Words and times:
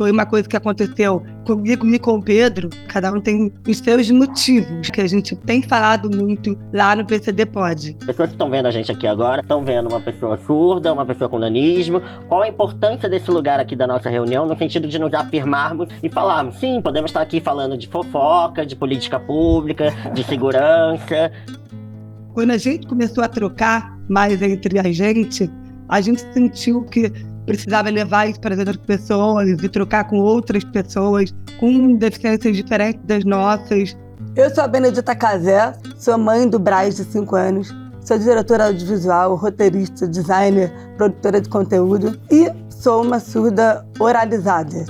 foi 0.00 0.10
uma 0.10 0.24
coisa 0.24 0.48
que 0.48 0.56
aconteceu 0.56 1.22
comigo 1.44 1.86
e 1.86 1.98
com 1.98 2.14
o 2.14 2.22
Pedro. 2.22 2.70
Cada 2.88 3.12
um 3.12 3.20
tem 3.20 3.52
os 3.68 3.76
seus 3.76 4.10
motivos, 4.10 4.88
que 4.88 4.98
a 4.98 5.06
gente 5.06 5.36
tem 5.36 5.60
falado 5.60 6.10
muito 6.10 6.58
lá 6.72 6.96
no 6.96 7.04
PCD 7.04 7.44
Pod. 7.44 7.98
As 8.00 8.06
pessoas 8.06 8.30
que 8.30 8.34
estão 8.34 8.48
vendo 8.48 8.64
a 8.64 8.70
gente 8.70 8.90
aqui 8.90 9.06
agora 9.06 9.42
estão 9.42 9.62
vendo 9.62 9.90
uma 9.90 10.00
pessoa 10.00 10.38
surda, 10.38 10.90
uma 10.90 11.04
pessoa 11.04 11.28
com 11.28 11.38
nanismo. 11.38 12.00
Qual 12.28 12.40
a 12.40 12.48
importância 12.48 13.10
desse 13.10 13.30
lugar 13.30 13.60
aqui 13.60 13.76
da 13.76 13.86
nossa 13.86 14.08
reunião 14.08 14.46
no 14.46 14.56
sentido 14.56 14.88
de 14.88 14.98
nos 14.98 15.12
afirmarmos 15.12 15.90
e 16.02 16.08
falarmos, 16.08 16.56
sim, 16.56 16.80
podemos 16.80 17.10
estar 17.10 17.20
aqui 17.20 17.38
falando 17.38 17.76
de 17.76 17.86
fofoca, 17.86 18.64
de 18.64 18.74
política 18.74 19.20
pública, 19.20 19.90
de 20.14 20.24
segurança. 20.24 21.30
Quando 22.32 22.52
a 22.52 22.56
gente 22.56 22.86
começou 22.86 23.22
a 23.22 23.28
trocar 23.28 23.98
mais 24.08 24.40
entre 24.40 24.78
a 24.78 24.90
gente, 24.90 25.50
a 25.90 26.00
gente 26.00 26.22
sentiu 26.32 26.84
que 26.84 27.12
precisava 27.46 27.90
levar 27.90 28.28
isso 28.28 28.40
para 28.40 28.54
as 28.54 28.58
outras 28.58 28.76
pessoas 28.76 29.48
e 29.48 29.68
trocar 29.68 30.04
com 30.04 30.18
outras 30.18 30.64
pessoas 30.64 31.34
com 31.58 31.96
deficiências 31.96 32.56
diferentes 32.56 33.00
das 33.04 33.24
nossas. 33.24 33.96
Eu 34.36 34.54
sou 34.54 34.64
a 34.64 34.68
Benedita 34.68 35.14
Casé, 35.14 35.74
sou 35.96 36.16
mãe 36.16 36.48
do 36.48 36.58
Braz 36.58 36.96
de 36.96 37.04
5 37.04 37.36
anos, 37.36 37.74
sou 38.00 38.18
diretora 38.18 38.66
audiovisual, 38.66 39.34
roteirista, 39.34 40.06
designer, 40.06 40.72
produtora 40.96 41.40
de 41.40 41.48
conteúdo 41.48 42.18
e 42.30 42.50
sou 42.68 43.02
uma 43.02 43.18
surda 43.18 43.84
oralizada. 43.98 44.84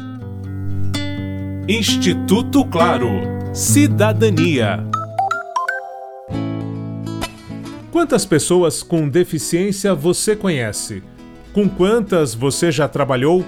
Instituto 1.68 2.64
Claro. 2.66 3.08
Cidadania. 3.52 4.84
Quantas 7.90 8.24
pessoas 8.24 8.82
com 8.82 9.08
deficiência 9.08 9.94
você 9.94 10.36
conhece? 10.36 11.02
Com 11.52 11.68
quantas 11.68 12.32
você 12.32 12.70
já 12.70 12.86
trabalhou? 12.86 13.44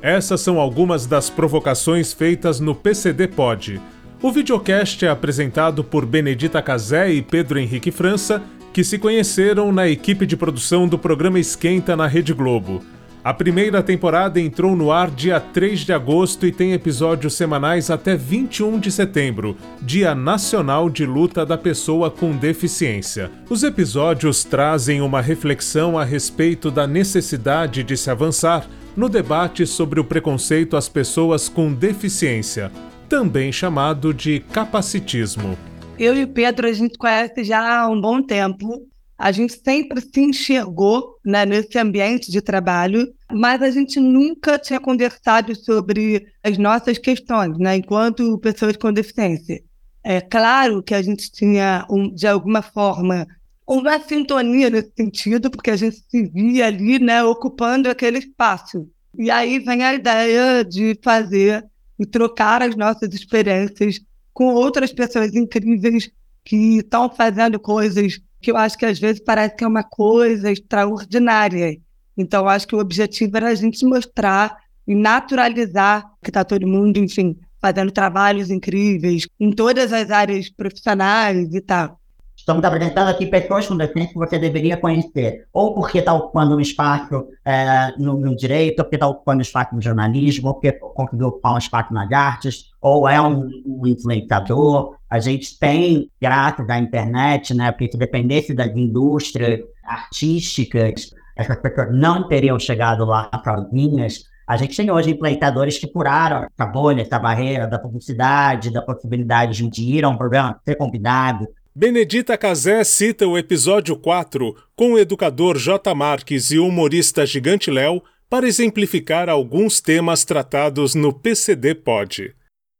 Essas 0.00 0.40
são 0.40 0.58
algumas 0.58 1.06
das 1.06 1.28
provocações 1.28 2.10
feitas 2.10 2.58
no 2.58 2.74
PCD 2.74 3.28
Pod. 3.28 3.78
O 4.22 4.32
videocast 4.32 5.04
é 5.04 5.08
apresentado 5.08 5.84
por 5.84 6.06
Benedita 6.06 6.62
Casé 6.62 7.12
e 7.12 7.20
Pedro 7.20 7.58
Henrique 7.58 7.90
França, 7.90 8.42
que 8.72 8.82
se 8.82 8.98
conheceram 8.98 9.70
na 9.70 9.86
equipe 9.86 10.24
de 10.24 10.34
produção 10.34 10.88
do 10.88 10.98
programa 10.98 11.38
Esquenta 11.38 11.94
na 11.94 12.06
Rede 12.06 12.32
Globo. 12.32 12.82
A 13.24 13.32
primeira 13.32 13.80
temporada 13.84 14.40
entrou 14.40 14.74
no 14.74 14.90
ar 14.90 15.08
dia 15.08 15.38
3 15.38 15.80
de 15.80 15.92
agosto 15.92 16.44
e 16.44 16.50
tem 16.50 16.72
episódios 16.72 17.34
semanais 17.34 17.88
até 17.88 18.16
21 18.16 18.80
de 18.80 18.90
setembro, 18.90 19.56
Dia 19.80 20.12
Nacional 20.12 20.90
de 20.90 21.06
Luta 21.06 21.46
da 21.46 21.56
Pessoa 21.56 22.10
com 22.10 22.36
Deficiência. 22.36 23.30
Os 23.48 23.62
episódios 23.62 24.42
trazem 24.42 25.00
uma 25.00 25.20
reflexão 25.20 25.96
a 25.96 26.02
respeito 26.02 26.68
da 26.68 26.84
necessidade 26.84 27.84
de 27.84 27.96
se 27.96 28.10
avançar 28.10 28.66
no 28.96 29.08
debate 29.08 29.68
sobre 29.68 30.00
o 30.00 30.04
preconceito 30.04 30.76
às 30.76 30.88
pessoas 30.88 31.48
com 31.48 31.72
deficiência, 31.72 32.72
também 33.08 33.52
chamado 33.52 34.12
de 34.12 34.40
capacitismo. 34.40 35.56
Eu 35.96 36.16
e 36.16 36.24
o 36.24 36.28
Pedro 36.28 36.66
a 36.66 36.72
gente 36.72 36.98
conhece 36.98 37.44
já 37.44 37.82
há 37.82 37.88
um 37.88 38.00
bom 38.00 38.20
tempo 38.20 38.91
a 39.22 39.30
gente 39.30 39.52
sempre 39.64 40.00
se 40.00 40.20
enxergou 40.20 41.16
né, 41.24 41.46
nesse 41.46 41.78
ambiente 41.78 42.28
de 42.28 42.42
trabalho, 42.42 43.06
mas 43.30 43.62
a 43.62 43.70
gente 43.70 44.00
nunca 44.00 44.58
tinha 44.58 44.80
conversado 44.80 45.54
sobre 45.54 46.26
as 46.42 46.58
nossas 46.58 46.98
questões, 46.98 47.56
né, 47.56 47.76
enquanto 47.76 48.36
pessoas 48.38 48.76
com 48.76 48.92
deficiência. 48.92 49.62
É 50.02 50.20
claro 50.20 50.82
que 50.82 50.92
a 50.92 51.00
gente 51.00 51.30
tinha, 51.30 51.86
um, 51.88 52.12
de 52.12 52.26
alguma 52.26 52.62
forma, 52.62 53.24
uma 53.64 54.00
sintonia 54.00 54.68
nesse 54.68 54.90
sentido, 54.96 55.52
porque 55.52 55.70
a 55.70 55.76
gente 55.76 56.02
se 56.10 56.24
via 56.24 56.66
ali 56.66 56.98
né, 56.98 57.22
ocupando 57.22 57.88
aquele 57.88 58.18
espaço. 58.18 58.90
E 59.16 59.30
aí 59.30 59.60
vem 59.60 59.84
a 59.84 59.94
ideia 59.94 60.64
de 60.64 60.98
fazer 61.00 61.64
e 61.96 62.04
trocar 62.04 62.60
as 62.60 62.74
nossas 62.74 63.14
experiências 63.14 64.00
com 64.34 64.46
outras 64.46 64.92
pessoas 64.92 65.32
incríveis 65.32 66.10
que 66.44 66.78
estão 66.78 67.08
fazendo 67.08 67.60
coisas 67.60 68.20
que 68.42 68.50
eu 68.50 68.56
acho 68.56 68.76
que 68.76 68.84
às 68.84 68.98
vezes 68.98 69.22
parece 69.24 69.54
que 69.56 69.64
é 69.64 69.66
uma 69.66 69.84
coisa 69.84 70.50
extraordinária. 70.50 71.78
Então, 72.16 72.48
acho 72.48 72.66
que 72.66 72.74
o 72.74 72.80
objetivo 72.80 73.36
era 73.36 73.48
a 73.48 73.54
gente 73.54 73.86
mostrar 73.86 74.56
e 74.86 74.94
naturalizar 74.94 76.04
que 76.22 76.30
está 76.30 76.44
todo 76.44 76.66
mundo, 76.66 76.98
enfim, 76.98 77.38
fazendo 77.60 77.92
trabalhos 77.92 78.50
incríveis 78.50 79.26
em 79.38 79.52
todas 79.52 79.92
as 79.92 80.10
áreas 80.10 80.50
profissionais 80.50 81.54
e 81.54 81.60
tal. 81.60 82.01
Estamos 82.42 82.64
apresentando 82.64 83.06
aqui 83.06 83.26
pessoas 83.26 83.68
com 83.68 83.76
deficiência 83.76 84.14
que 84.14 84.18
você 84.18 84.36
deveria 84.36 84.76
conhecer, 84.76 85.46
ou 85.52 85.74
porque 85.74 85.98
está 85.98 86.12
ocupando 86.12 86.56
um 86.56 86.60
espaço 86.60 87.28
é, 87.44 87.92
no, 87.96 88.18
no, 88.18 88.34
direito, 88.34 88.80
ou 88.80 88.84
porque 88.84 88.96
está 88.96 89.06
ocupando 89.06 89.38
um 89.38 89.42
espaço 89.42 89.72
no 89.76 89.80
jornalismo, 89.80 90.48
ou 90.48 90.54
porque 90.54 90.72
conseguiu 90.72 91.28
ocupar 91.28 91.54
um 91.54 91.58
espaço 91.58 91.94
nas 91.94 92.10
artes, 92.10 92.64
ou 92.80 93.08
é 93.08 93.22
um, 93.22 93.48
um 93.64 93.86
influenciador. 93.86 94.96
A 95.08 95.20
gente 95.20 95.56
tem, 95.56 96.10
graças 96.20 96.68
à 96.68 96.80
internet, 96.80 97.54
né, 97.54 97.70
porque 97.70 97.92
se 97.92 97.96
dependesse 97.96 98.52
das 98.52 98.76
indústrias 98.76 99.60
artísticas, 99.84 101.14
essas 101.36 101.56
pessoas 101.58 101.94
não 101.94 102.26
teriam 102.26 102.58
chegado 102.58 103.04
lá 103.04 103.30
sozinhas. 103.44 104.24
A 104.48 104.56
gente 104.56 104.76
tem 104.76 104.90
hoje 104.90 105.12
influenciadores 105.12 105.78
que 105.78 105.86
curaram 105.86 106.48
essa 106.52 106.66
bolha, 106.66 107.02
essa 107.02 107.20
barreira 107.20 107.68
da 107.68 107.78
publicidade, 107.78 108.72
da 108.72 108.82
possibilidade 108.82 109.64
de 109.68 109.82
ir 109.84 110.04
a 110.04 110.08
um 110.08 110.16
programa, 110.16 110.60
ser 110.64 110.74
convidado, 110.74 111.46
Benedita 111.74 112.36
Casé 112.36 112.84
cita 112.84 113.26
o 113.26 113.38
episódio 113.38 113.96
4 113.96 114.54
com 114.76 114.92
o 114.92 114.98
educador 114.98 115.56
J. 115.56 115.94
Marques 115.94 116.50
e 116.50 116.58
o 116.58 116.66
humorista 116.66 117.24
Gigante 117.24 117.70
Léo 117.70 118.02
para 118.28 118.46
exemplificar 118.46 119.30
alguns 119.30 119.80
temas 119.80 120.22
tratados 120.22 120.94
no 120.94 121.14
PCD 121.14 121.74
Pod. 121.74 122.34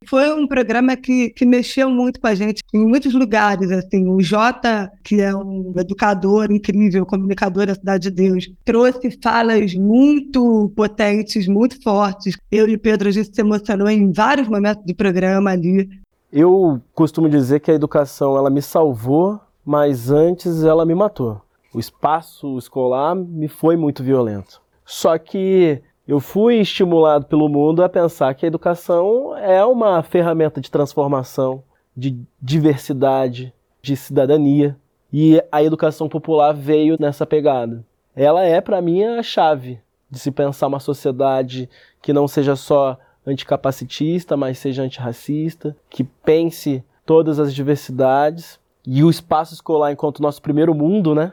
Foi 0.06 0.31
um 0.34 0.47
programa 0.47 0.94
que, 0.94 1.31
que 1.31 1.47
mexeu 1.47 1.88
muito 1.88 2.20
com 2.20 2.26
a 2.26 2.34
gente 2.34 2.60
em 2.75 2.86
muitos 2.86 3.14
lugares. 3.14 3.70
Assim, 3.70 4.06
o 4.08 4.20
Jota, 4.20 4.92
que 5.02 5.22
é 5.22 5.34
um 5.34 5.72
educador 5.78 6.52
incrível, 6.52 7.06
comunicador 7.06 7.66
da 7.66 7.75
Cidade 7.75 8.10
de 8.10 8.10
Deus, 8.10 8.50
trouxe 8.62 9.16
falas 9.22 9.72
muito 9.75 10.70
potentes, 10.76 11.48
muito 11.48 11.81
fortes. 11.82 12.36
Eu 12.50 12.69
e 12.69 12.75
o 12.75 12.78
Pedro, 12.78 13.08
a 13.08 13.12
gente 13.12 13.34
se 13.34 13.41
emocionou 13.41 13.88
em 13.88 14.12
vários 14.12 14.48
momentos 14.48 14.84
do 14.84 14.94
programa 14.94 15.50
ali. 15.50 15.88
Eu 16.32 16.81
costumo 16.94 17.28
dizer 17.28 17.60
que 17.60 17.70
a 17.70 17.75
educação 17.75 18.38
ela 18.38 18.48
me 18.48 18.62
salvou, 18.62 19.38
mas 19.62 20.10
antes 20.10 20.65
ela 20.65 20.87
me 20.87 20.94
matou. 20.94 21.43
O 21.75 21.78
espaço 21.78 22.56
escolar 22.56 23.15
me 23.15 23.48
foi 23.48 23.76
muito 23.76 24.03
violento. 24.03 24.62
Só 24.82 25.19
que 25.19 25.82
eu 26.09 26.20
fui 26.20 26.56
estimulado 26.56 27.26
pelo 27.26 27.50
mundo 27.50 27.84
a 27.84 27.88
pensar 27.88 28.34
que 28.34 28.47
a 28.47 28.48
educação 28.48 29.37
é 29.37 29.62
uma 29.62 30.03
ferramenta 30.03 30.59
de 30.59 30.70
transformação, 30.70 31.62
de 31.94 32.19
diversidade, 32.41 33.53
de 33.82 33.94
cidadania. 33.94 34.75
E 35.12 35.38
a 35.53 35.62
educação 35.62 36.09
popular 36.09 36.54
veio 36.54 36.97
nessa 36.99 37.26
pegada. 37.26 37.84
Ela 38.16 38.43
é, 38.43 38.59
para 38.59 38.81
mim, 38.81 39.04
a 39.04 39.22
chave 39.22 39.78
de 40.10 40.19
se 40.19 40.31
pensar 40.31 40.66
uma 40.66 40.81
sociedade 40.81 41.69
que 42.00 42.12
não 42.12 42.26
seja 42.26 42.56
só 42.56 42.99
anticapacitista, 43.26 44.36
mas 44.36 44.58
seja 44.58 44.82
antirracista, 44.82 45.76
que 45.88 46.04
pense 46.04 46.84
todas 47.04 47.38
as 47.38 47.54
diversidades 47.54 48.58
e 48.86 49.02
o 49.04 49.10
espaço 49.10 49.54
escolar 49.54 49.92
enquanto 49.92 50.22
nosso 50.22 50.42
primeiro 50.42 50.74
mundo, 50.74 51.14
né? 51.14 51.32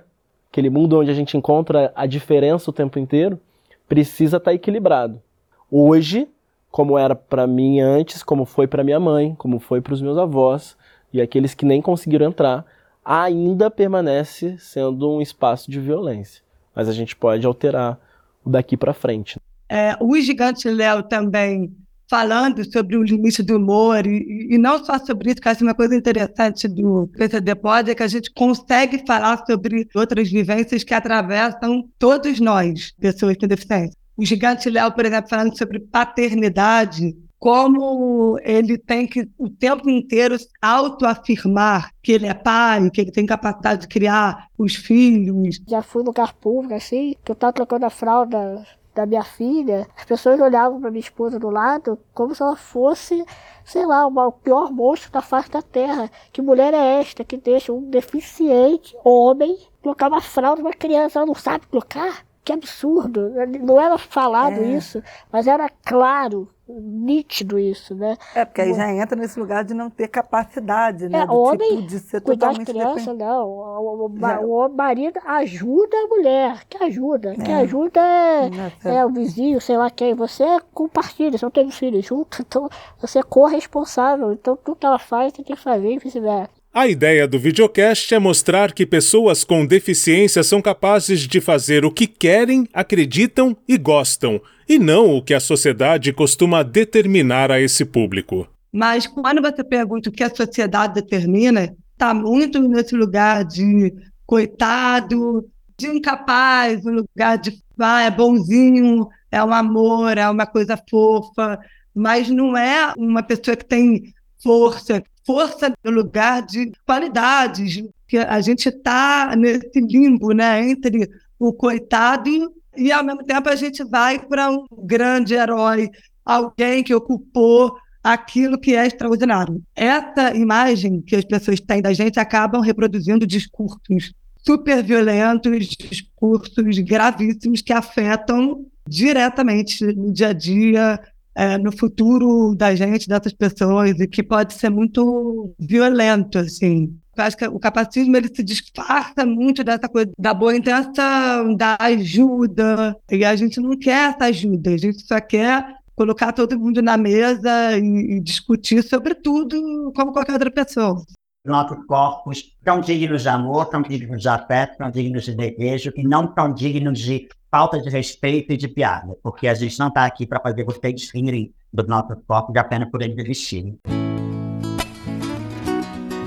Aquele 0.52 0.70
mundo 0.70 1.00
onde 1.00 1.12
a 1.12 1.14
gente 1.14 1.38
encontra 1.38 1.92
a 1.96 2.06
diferença 2.06 2.70
o 2.70 2.74
tempo 2.74 3.00
inteiro, 3.00 3.40
precisa 3.88 4.38
estar 4.38 4.52
tá 4.52 4.56
equilibrado. 4.56 5.22
Hoje, 5.70 6.28
como 6.72 6.98
era 6.98 7.16
para 7.16 7.48
mim 7.48 7.80
antes, 7.80 8.24
como 8.24 8.46
foi 8.46 8.68
para 8.68 8.84
minha 8.84 9.00
mãe, 9.00 9.36
como 9.36 9.60
foi 9.60 9.82
para 9.82 9.94
os 9.94 10.02
meus 10.02 10.18
avós 10.18 10.78
e 11.12 11.22
aqueles 11.22 11.54
que 11.54 11.66
nem 11.66 11.82
conseguiram 11.82 12.28
entrar, 12.28 12.66
ainda 13.04 13.72
permanece 13.72 14.58
sendo 14.60 15.10
um 15.10 15.22
espaço 15.22 15.70
de 15.72 15.80
violência. 15.80 16.44
Mas 16.76 16.88
a 16.88 16.94
gente 16.94 17.16
pode 17.16 17.46
alterar 17.46 18.00
o 18.46 18.50
daqui 18.50 18.78
para 18.78 18.94
frente. 18.94 19.40
É, 19.70 19.96
o 20.00 20.20
Gigante 20.20 20.68
Léo 20.68 21.04
também 21.04 21.72
falando 22.10 22.70
sobre 22.72 22.98
o 22.98 23.04
limite 23.04 23.44
do 23.44 23.58
humor, 23.58 24.06
e, 24.08 24.48
e 24.50 24.58
não 24.58 24.84
só 24.84 24.98
sobre 24.98 25.30
isso, 25.30 25.40
que 25.40 25.48
acho 25.48 25.64
uma 25.64 25.76
coisa 25.76 25.96
interessante 25.96 26.68
do 26.68 27.08
PCD 27.16 27.54
Pod, 27.54 27.92
é 27.92 27.96
que 27.96 28.02
a 28.02 28.08
gente 28.08 28.34
consegue 28.34 29.06
falar 29.06 29.46
sobre 29.46 29.88
outras 29.94 30.30
vivências 30.30 30.84
que 30.84 30.94
atravessam 30.94 31.88
todos 32.00 32.40
nós, 32.40 32.92
pessoas 33.00 33.38
com 33.38 33.46
deficiência. 33.46 33.96
O 34.18 34.26
Gigante 34.26 34.70
Léo, 34.70 34.92
por 34.92 35.06
exemplo, 35.06 35.30
falando 35.30 35.56
sobre 35.56 35.80
paternidade, 35.80 37.16
como 37.38 38.38
ele 38.44 38.78
tem 38.78 39.08
que 39.08 39.30
o 39.38 39.50
tempo 39.50 39.90
inteiro 39.90 40.36
autoafirmar 40.62 41.92
que 42.04 42.12
ele 42.12 42.28
é 42.28 42.34
pai, 42.34 42.90
que 42.90 43.00
ele 43.00 43.12
tem 43.12 43.26
capacidade 43.26 43.84
de 43.84 43.88
criar 43.88 44.48
os 44.58 44.76
filhos. 44.76 45.62
Já 45.66 45.82
fui 45.82 46.02
no 46.02 46.08
lugar 46.08 46.34
público, 46.34 46.74
assim, 46.74 47.16
que 47.24 47.32
eu 47.32 47.34
estava 47.34 47.54
trocando 47.54 47.86
a 47.86 47.90
fralda 47.90 48.66
da 48.94 49.06
minha 49.06 49.24
filha, 49.24 49.88
as 49.96 50.06
pessoas 50.06 50.40
olhavam 50.40 50.80
para 50.80 50.92
minha 50.92 51.00
esposa 51.00 51.40
do 51.40 51.50
lado 51.50 51.98
como 52.14 52.34
se 52.34 52.42
ela 52.42 52.56
fosse, 52.56 53.24
sei 53.64 53.86
lá, 53.86 54.06
o 54.06 54.32
pior 54.32 54.72
monstro 54.72 55.12
da 55.12 55.22
face 55.22 55.50
da 55.50 55.62
terra. 55.62 56.10
Que 56.32 56.42
mulher 56.42 56.74
é 56.74 57.00
esta 57.00 57.24
que 57.24 57.38
deixa 57.38 57.72
um 57.72 57.90
deficiente 57.90 58.96
homem 59.04 59.58
colocar 59.82 60.08
uma 60.08 60.22
fralda 60.22 60.62
uma 60.62 60.74
criança, 60.74 61.20
ela 61.20 61.26
não 61.26 61.36
sabe 61.36 61.68
colocar? 61.68 62.29
Que 62.44 62.54
absurdo. 62.54 63.32
Não 63.62 63.80
era 63.80 63.98
falado 63.98 64.60
É. 64.62 64.72
isso, 64.72 65.02
mas 65.32 65.46
era 65.48 65.70
claro, 65.86 66.48
nítido 66.68 67.58
isso, 67.60 67.96
né? 67.96 68.16
É, 68.36 68.46
porque 68.46 68.62
aí 68.62 68.74
já 68.74 68.92
entra 68.92 69.16
nesse 69.20 69.40
lugar 69.40 69.64
de 69.64 69.74
não 69.74 69.90
ter 69.90 70.08
capacidade, 70.08 71.10
né? 71.10 71.22
É, 71.22 71.26
do 71.26 71.34
homem, 71.34 71.70
tipo 71.78 71.82
de 71.88 72.00
ser 72.00 72.22
Cuidar 72.22 72.54
de 72.54 72.60
totalmente 72.64 72.72
criança, 72.96 73.14
não. 73.14 73.48
O, 73.48 74.06
o, 74.06 74.20
Já- 74.20 74.40
o, 74.40 74.70
marido 74.70 75.20
ajuda 75.26 75.98
a 75.98 76.08
mulher, 76.08 76.64
que 76.70 76.84
ajuda. 76.84 77.36
Que 77.36 77.52
É. 77.52 77.56
ajuda 77.56 78.00
é, 78.00 78.50
Nossa. 78.50 78.90
é 78.90 79.06
o 79.06 79.10
vizinho, 79.10 79.60
sei 79.60 79.78
lá 79.78 79.90
quem. 79.90 80.14
Você 80.14 80.44
compartilha, 80.74 81.38
você 81.38 81.46
não 81.46 81.52
tem 81.52 81.70
filhos 81.72 82.06
junto, 82.06 82.42
então 82.42 82.70
você 83.00 83.20
é 83.20 83.24
corresponsável. 83.24 84.32
Então 84.34 84.56
tudo 84.56 84.76
que 84.78 84.86
ela 84.86 85.00
faz, 85.00 85.32
você 85.34 85.38
tem 85.44 85.46
que 85.46 85.56
fazer 85.56 85.92
e 85.92 85.98
vice-versa. 86.00 86.59
A 86.72 86.88
ideia 86.88 87.28
do 87.28 87.40
videocast 87.40 88.14
é 88.14 88.20
mostrar 88.20 88.74
que 88.74 88.86
pessoas 88.86 89.44
com 89.44 89.66
deficiência 89.66 90.44
são 90.44 90.62
capazes 90.62 91.22
de 91.22 91.42
fazer 91.42 91.84
o 91.84 91.92
que 91.92 92.06
querem, 92.06 92.68
acreditam 92.72 93.58
e 93.68 93.76
gostam, 93.76 94.40
e 94.68 94.78
não 94.78 95.16
o 95.16 95.24
que 95.24 95.34
a 95.34 95.40
sociedade 95.40 96.14
costuma 96.14 96.62
determinar 96.62 97.52
a 97.52 97.60
esse 97.60 97.84
público. 97.84 98.48
Mas 98.72 99.08
quando 99.08 99.42
você 99.42 99.64
pergunta 99.64 100.10
o 100.10 100.14
que 100.14 100.24
a 100.24 100.30
sociedade 100.30 100.94
determina, 100.94 101.76
está 101.94 102.14
muito 102.14 102.62
nesse 102.62 102.96
lugar 102.96 103.44
de 103.46 103.92
coitado, 104.24 105.50
de 105.76 105.88
incapaz, 105.88 106.86
um 106.86 106.98
lugar 106.98 107.40
de 107.40 107.58
ah, 107.80 108.04
é 108.04 108.12
bonzinho, 108.12 109.08
é 109.32 109.44
um 109.44 109.52
amor, 109.52 110.20
é 110.20 110.30
uma 110.30 110.46
coisa 110.46 110.80
fofa, 110.88 111.60
mas 111.96 112.30
não 112.30 112.56
é 112.56 112.94
uma 112.96 113.24
pessoa 113.24 113.58
que 113.58 113.66
tem 113.66 114.14
força, 114.44 115.04
força 115.30 115.72
no 115.84 115.92
lugar 115.92 116.42
de 116.42 116.72
qualidades, 116.88 117.84
que 118.08 118.18
a 118.18 118.42
gente 118.42 118.68
está 118.68 119.36
nesse 119.38 119.80
limbo, 119.80 120.32
né, 120.32 120.68
entre 120.68 121.08
o 121.38 121.54
coitado 121.54 122.52
e 122.76 122.92
ao 122.92 123.04
mesmo 123.04 123.24
tempo 123.24 123.48
a 123.48 123.56
gente 123.56 123.84
vai 123.84 124.18
para 124.18 124.50
um 124.50 124.66
grande 124.72 125.36
herói, 125.36 125.92
alguém 126.26 126.84
que 126.84 126.96
ocupou 126.96 127.76
aquilo 128.04 128.60
que 128.60 128.76
é 128.76 128.88
extraordinário. 128.88 129.62
Essa 129.76 130.36
imagem 130.36 131.00
que 131.00 131.16
as 131.16 131.26
pessoas 131.26 131.60
têm 131.60 131.80
da 131.80 131.94
gente 131.94 132.20
acabam 132.20 132.60
reproduzindo 132.60 133.28
discursos 133.28 134.12
super 134.44 134.82
violentos, 134.84 135.68
discursos 135.68 136.80
gravíssimos 136.80 137.62
que 137.62 137.74
afetam 137.74 138.66
diretamente 138.88 139.86
no 139.94 140.12
dia 140.12 140.30
a 140.30 140.34
dia, 140.34 141.00
é, 141.40 141.58
no 141.58 141.72
futuro 141.72 142.54
da 142.54 142.76
gente, 142.76 143.08
dessas 143.08 143.32
pessoas, 143.32 143.98
e 143.98 144.06
que 144.06 144.22
pode 144.22 144.54
ser 144.56 144.70
muito 144.70 145.56
violento, 145.58 146.38
assim. 146.38 146.94
Eu 147.16 147.24
acho 147.24 147.38
que 147.38 147.48
o 147.48 147.58
capacitismo 147.58 148.18
ele 148.18 148.28
se 148.28 148.44
disfarça 148.44 149.26
muito 149.26 149.64
dessa 149.64 149.88
coisa 149.88 150.12
da 150.20 150.34
boa 150.34 150.54
intenção, 150.54 151.56
da 151.56 151.78
ajuda, 151.80 152.94
e 153.10 153.24
a 153.24 153.38
gente 153.38 153.62
não 153.62 153.78
quer 153.78 154.10
essa 154.10 154.26
ajuda, 154.26 154.72
a 154.72 154.78
gente 154.78 155.02
só 155.02 155.18
quer 155.22 155.66
colocar 155.96 156.34
todo 156.34 156.60
mundo 156.60 156.82
na 156.82 156.98
mesa 156.98 157.78
e, 157.78 158.18
e 158.18 158.20
discutir 158.20 158.84
sobre 158.84 159.16
tudo 159.16 159.94
como 159.96 160.12
qualquer 160.12 160.34
outra 160.34 160.52
pessoa. 160.52 161.06
Nossos 161.50 161.86
corpos 161.86 162.56
tão 162.64 162.80
dignos 162.80 163.24
de 163.24 163.30
amor, 163.30 163.66
tão 163.66 163.82
dignos 163.82 164.22
de 164.22 164.30
afeto, 164.30 164.78
tão 164.78 164.90
dignos 164.90 165.26
de 165.26 165.36
desejo 165.36 165.92
e 165.96 166.04
não 166.04 166.28
tão 166.28 166.54
dignos 166.54 167.00
de 167.00 167.28
falta 167.52 167.82
de 167.82 167.90
respeito 167.90 168.54
e 168.54 168.58
de 168.58 168.68
piada, 168.68 169.18
porque 169.24 169.48
a 169.48 169.54
gente 169.54 169.78
não 169.80 169.88
está 169.88 170.06
aqui 170.06 170.26
para 170.26 170.40
fazer 170.40 170.64
vocês 170.64 171.10
rirem 171.14 171.52
dos 171.74 171.88
nossos 171.88 172.18
corpos 172.28 172.56
apenas 172.56 172.90
por 172.90 173.02
eles 173.02 173.18
existirem. 173.18 173.78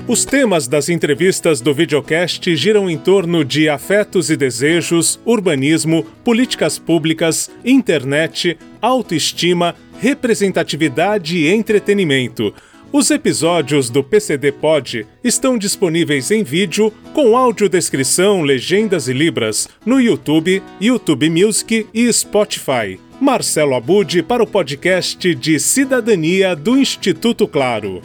Os 0.05 0.25
temas 0.25 0.67
das 0.67 0.89
entrevistas 0.89 1.61
do 1.61 1.73
videocast 1.73 2.53
giram 2.57 2.89
em 2.89 2.97
torno 2.97 3.45
de 3.45 3.69
afetos 3.69 4.29
e 4.29 4.35
desejos, 4.35 5.17
urbanismo, 5.23 6.03
políticas 6.25 6.77
públicas, 6.77 7.49
internet, 7.63 8.57
autoestima, 8.81 9.73
representatividade 10.01 11.37
e 11.37 11.47
entretenimento. 11.47 12.53
Os 12.93 13.09
episódios 13.09 13.89
do 13.89 14.03
PCD 14.03 14.51
Pod 14.51 15.07
estão 15.23 15.57
disponíveis 15.57 16.29
em 16.29 16.43
vídeo, 16.43 16.93
com 17.11 17.35
audiodescrição, 17.35 18.43
legendas 18.43 19.07
e 19.07 19.13
libras, 19.13 19.67
no 19.83 19.99
YouTube, 19.99 20.61
YouTube 20.79 21.27
Music 21.27 21.87
e 21.91 22.13
Spotify. 22.13 22.99
Marcelo 23.19 23.73
Abude 23.73 24.21
para 24.21 24.43
o 24.43 24.47
podcast 24.47 25.33
de 25.33 25.59
Cidadania 25.59 26.55
do 26.55 26.77
Instituto 26.77 27.47
Claro. 27.47 27.99